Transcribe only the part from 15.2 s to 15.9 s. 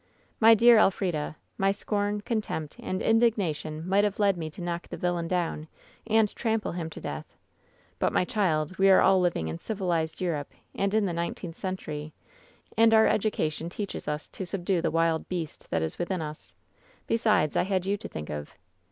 beast that